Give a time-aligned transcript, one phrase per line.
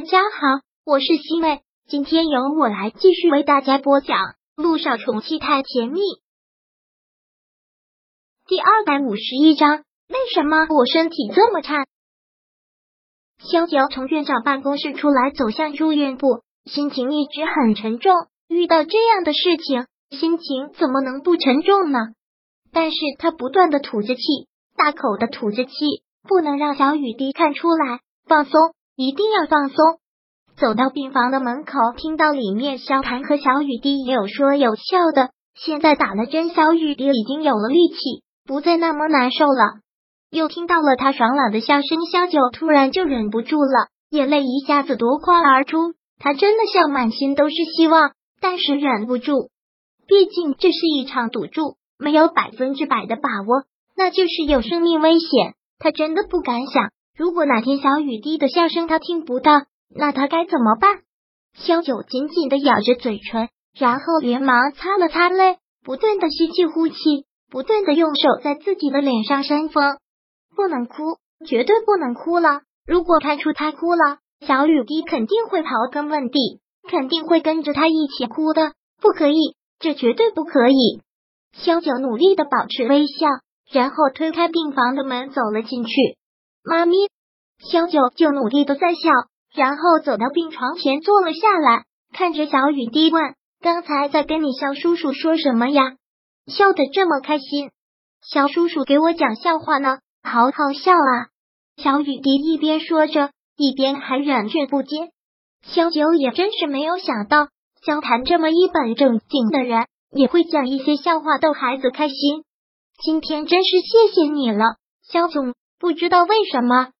[0.00, 4.16] 大家好，我是西妹，今天由我来继续为大家播讲
[4.56, 6.00] 《路上宠妻太甜蜜》
[8.46, 9.84] 第二百五十一章。
[10.08, 11.84] 为什么我身体这么差？
[13.40, 18.10] 萧九从院长办公室出来，走向住院部，心情一直很沉重。
[18.48, 19.86] 遇到这样的事情，
[20.18, 21.98] 心情怎么能不沉重呢？
[22.72, 24.22] 但是他不断的吐着气，
[24.78, 25.72] 大口的吐着气，
[26.26, 28.52] 不能让小雨滴看出来，放松。
[29.00, 29.76] 一定要放松。
[30.58, 35.30] 走到病房的门口，听到里面萧谭和小雨滴有说有笑的。
[35.54, 37.96] 现在打了针，小雨滴已经有了力气，
[38.46, 39.80] 不再那么难受了。
[40.30, 45.78] 又听到了他爽朗的笑声，萧九突然就忍不住了，眼泪一下子夺眶而出。
[46.18, 49.48] 他真的笑满心都是希望，但是忍不住。
[50.06, 53.64] 毕竟这是一场赌注，没有百分之百的把握，
[53.96, 55.54] 那就是有生命危险。
[55.78, 56.90] 他真的不敢想。
[57.16, 59.52] 如果哪天小雨滴的笑声他听不到，
[59.94, 61.00] 那他该怎么办？
[61.54, 66.96] 萧九紧紧的咬着嘴唇，然后连忙擦了擦泪，不断的吸气呼气，
[67.50, 69.98] 不断的用手在自己的脸上扇风。
[70.54, 72.62] 不能哭，绝对不能哭了！
[72.86, 78.72] 如果看出他哭了，小雨滴肯定会刨根问底，肯定会跟着他一起哭的。
[79.00, 81.02] 不可以，这绝对不可以！
[81.52, 83.26] 萧九努力的保持微笑，
[83.72, 85.90] 然后推开病房的门走了进去。
[86.62, 86.96] 妈咪，
[87.58, 89.10] 萧九就努力的在笑，
[89.54, 95.96] 然后走到病床前坐了下来，看着小雨滴问：“刚才在跟你肖叔叔说什么呀？
[96.46, 97.70] 笑得这么开心？
[98.22, 101.28] 肖叔叔给我讲笑话呢，好好笑啊！”
[101.82, 105.10] 小雨滴一边说着，一边还忍俊不接。
[105.62, 107.48] 萧九也真是没有想到，
[107.86, 112.44] 萧谈这么一本正经的人，也会讲一些笑话逗孩子开心。
[113.02, 115.54] 今天真是谢谢你了，萧总。
[115.80, 116.90] 不知道为什么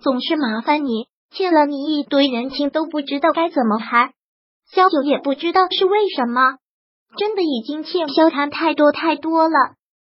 [0.00, 4.14] 总是麻烦你，欠了你一堆人情都不知道该怎么还。
[4.72, 6.56] 萧九也不知道是为什么，
[7.18, 9.74] 真的已经欠萧谈太多太多了。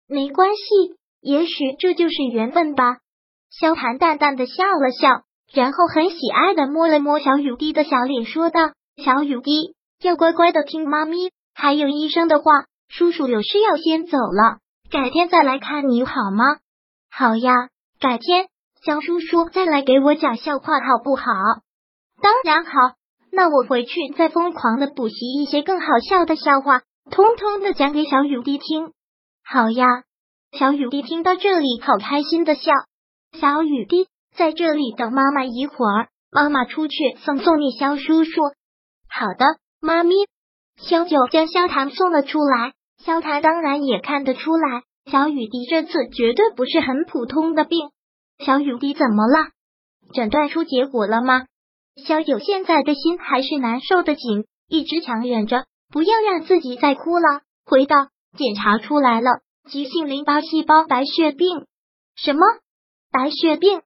[0.07, 2.99] 没关系，也许这就是缘分吧。
[3.51, 5.23] 萧谈淡淡的笑了笑，
[5.53, 8.71] 然后很喜爱的摸了摸小雨滴的小脸，说道
[9.03, 12.45] ：“小雨滴要乖乖的听妈咪，还有医生的话。
[12.87, 16.45] 叔叔有事要先走了，改天再来看你好吗
[17.11, 17.51] ？”“好呀。”
[17.99, 18.47] 改天，
[18.81, 21.23] 肖叔叔再来给我讲笑话，好不好？
[22.21, 22.71] 当然好。
[23.29, 28.93] 那我回去再疯狂的补习一些更好笑的笑话，通通的讲给小雨滴听。
[29.43, 29.85] 好呀，
[30.57, 32.71] 小雨滴听到这里，好开心的笑。
[33.37, 38.41] 小雨滴在这里等妈妈一会儿，妈妈出去送送你，肖叔叔。
[39.09, 39.45] 好的，
[39.81, 40.15] 妈咪。
[40.77, 42.71] 肖九将肖谈送了出来，
[43.03, 44.83] 肖谈当然也看得出来。
[45.11, 47.89] 小雨滴这次绝对不是很普通的病。
[48.45, 49.49] 小雨滴怎么了？
[50.13, 51.45] 诊断出结果了吗？
[52.05, 57.41] 小九现在的心还是难受的紧，一直强忍着不要让自己再哭了。
[57.65, 61.65] 回到检查出来了，急性淋巴细胞白血病。
[62.15, 62.41] 什么
[63.11, 63.81] 白血病？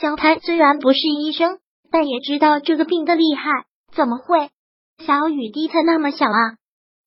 [0.00, 1.58] 小谭虽然不是医生，
[1.90, 3.64] 但也知道这个病的厉害。
[3.94, 4.50] 怎么会？
[4.98, 6.56] 小雨滴才那么小啊！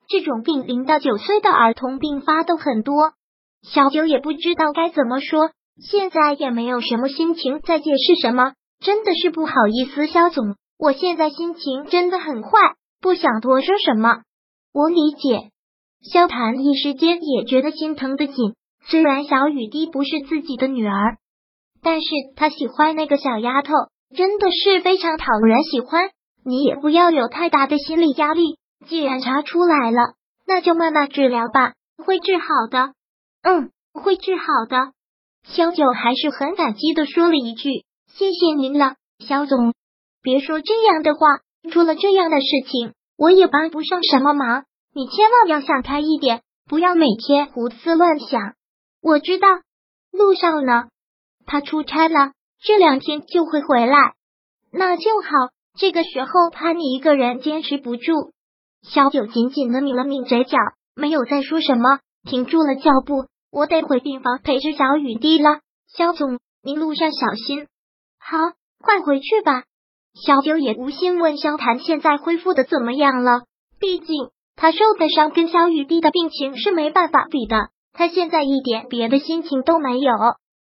[0.08, 3.14] 这种病零到九岁的儿童并发都很多。
[3.62, 12.50] 小九也不知道该怎么说，现在也没有什么心情再解释什么，真的是不好意思，肖总，我现在心情真的很坏，
[13.02, 14.22] 不想多说什么。
[14.74, 15.50] 我理解。
[16.02, 18.54] 萧谭一时间也觉得心疼的紧，
[18.86, 21.18] 虽然小雨滴不是自己的女儿，
[21.84, 23.74] 但是他喜欢那个小丫头，
[24.16, 26.10] 真的是非常讨人喜欢。
[26.46, 30.14] 你也不要有太大的心理压力，既然查出来了，
[30.48, 32.94] 那就慢慢治疗吧，会治好的。
[33.42, 34.94] 嗯，会治好的。
[35.44, 39.74] 萧九还是很感激的说了一句：“谢谢您了，萧总。”
[40.22, 41.20] 别说这样的话，
[41.72, 44.66] 出了这样的事情，我也帮不上什么忙。
[44.94, 48.54] 你千万要想开一点，不要每天胡思乱想。
[49.02, 49.48] 我知道，
[50.12, 50.90] 路上呢，
[51.46, 54.14] 他出差了，这两天就会回来。
[54.72, 55.30] 那就好。
[55.78, 58.12] 这个时候怕你一个人坚持不住。
[58.82, 60.58] 萧九紧紧的抿了抿嘴角，
[60.94, 62.00] 没有再说什么。
[62.28, 65.60] 停住了脚步，我得回病房陪着小雨滴了。
[65.88, 67.68] 肖总，您路上小心。
[68.20, 68.38] 好，
[68.80, 69.64] 快回去吧。
[70.14, 73.44] 小九也无心问肖谭现在恢复的怎么样了，
[73.80, 77.70] 毕竟他受的伤跟小雨滴的病情是没办法比的。
[77.92, 80.12] 他现在一点别的心情都没有。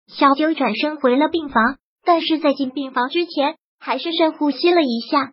[0.06, 5.32] 小九转身回了病房，但是在进病房之前，还是深呼吸了一下。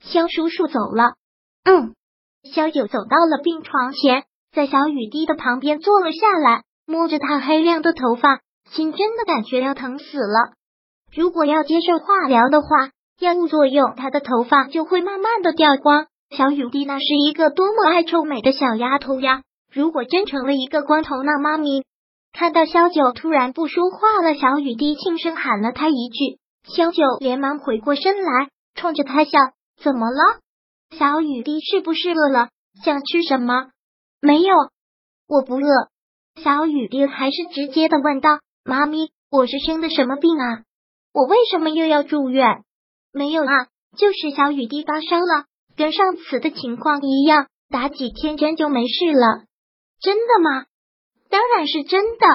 [0.00, 1.14] 肖叔叔走了。
[1.64, 1.94] 嗯，
[2.44, 4.24] 肖九走到了病床前。
[4.50, 8.40] 在小雨滴的旁边坐了下来，摸着她黑亮的头发，
[8.70, 10.54] 心真的感觉要疼死了。
[11.14, 12.68] 如果要接受化疗的话，
[13.20, 16.06] 药物作用，她的头发就会慢慢的掉光。
[16.34, 19.42] 小雨滴那是一个多么爱臭美的小丫头呀！
[19.70, 21.84] 如果真成了一个光头，那妈咪
[22.32, 26.38] 看到萧九突然不说话了，小雨滴轻声喊了他一句，
[26.74, 29.38] 萧九连忙回过身来，冲着他笑
[29.82, 30.40] ：“怎么了？
[30.98, 32.48] 小雨滴是不是饿了？
[32.82, 33.66] 想吃什么
[34.22, 34.54] ？”“没有，
[35.26, 35.88] 我不饿。”
[36.42, 40.62] 小雨滴还是直接的问道：“妈咪，我是生的什么病啊？
[41.12, 42.62] 我为什么又要住院
[43.12, 45.44] ？”“没有啊，就是小雨滴发烧了。”
[45.76, 49.44] 跟上次的情况一样，打几天针就没事了。
[50.00, 50.64] 真的吗？
[51.30, 52.26] 当然是真的。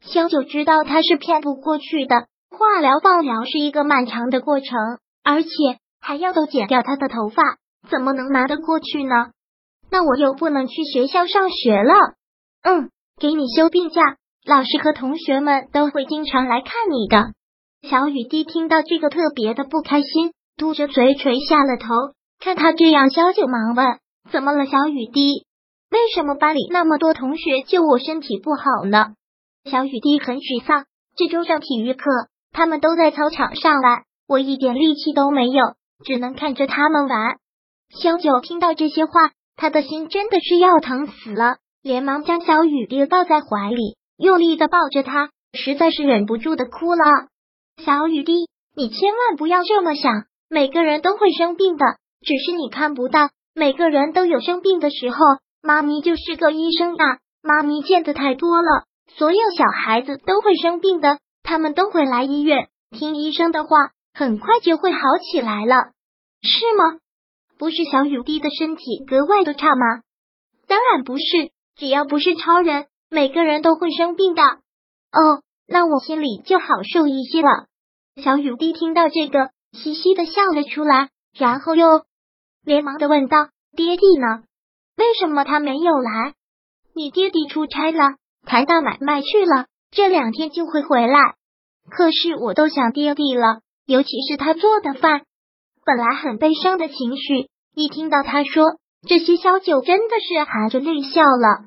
[0.00, 2.26] 萧九知道他是骗不过去的。
[2.50, 4.68] 化疗、放疗是一个漫长的过程，
[5.22, 5.48] 而且
[6.00, 7.42] 还要都剪掉他的头发，
[7.88, 9.30] 怎么能拿得过去呢？
[9.90, 11.94] 那我又不能去学校上学了。
[12.62, 12.90] 嗯，
[13.22, 14.02] 给你休病假，
[14.44, 17.30] 老师和同学们都会经常来看你的。
[17.88, 21.86] 小雨滴听到这个特别的不开心，嘟着嘴垂下了头。
[22.40, 24.00] 看他这样，萧九忙问
[24.32, 25.46] ：“怎么了，小雨滴？
[25.88, 29.14] 为什么班里那么多同学就我身体不好呢？”
[29.70, 30.86] 小雨滴很沮丧。
[31.14, 32.10] 这周上体育课，
[32.50, 35.62] 他们都在操场上玩，我一点力气都没有，
[36.04, 37.36] 只能看着他们玩。
[37.96, 39.12] 萧九听到这些话，
[39.54, 47.04] 他的心真的是要疼死了，连忙将小雨滴抱在怀里，用力的抱着他，实在是忍不住的哭了。
[47.84, 51.84] 小雨滴，你千万不要这么想，每个人都会生病的。
[52.24, 55.16] 只是你看不到，每个人都有生病的时候。
[55.64, 58.84] 妈咪就是个医生啊，妈咪见的太多了。
[59.16, 64.98] 所有小孩子都会生病的，他们都会来医院听医生的话，很快就会好
[65.30, 65.92] 起来了，
[66.42, 66.98] 是吗？
[67.58, 70.02] 不是小雨滴的身体格外的差吗？
[70.66, 71.52] 当然不是，
[71.82, 74.42] 只要不是超人，每个人都会生病的。
[74.44, 77.66] 哦，那我心里就好受一些了。
[78.22, 82.04] 小雨滴听到这个，嘻嘻的笑了出来，然后又。
[82.64, 84.44] 连忙的问道：“爹地呢？
[84.96, 86.34] 为什么他没有来？
[86.94, 88.14] 你爹地出差了，
[88.46, 91.34] 谈大买卖去了，这两天就会回来。
[91.90, 95.22] 可是我都想爹地了，尤其是他做的饭。
[95.84, 101.66] 本来很悲伤的情绪，一听到他说这些，小九真的是含着泪笑了。”